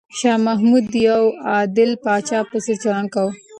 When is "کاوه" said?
3.13-3.33